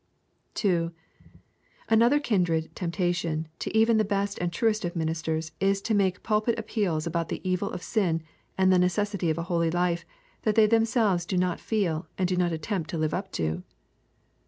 [0.55, 0.91] (2)
[1.87, 6.57] Another kindred temptation to even the best and truest of ministers is to make pulpit
[6.57, 8.23] appeals about the evil of sin
[8.57, 10.03] and the necessity of a holy life
[10.41, 13.61] that they themselves do not feel and do not attempt to live up to.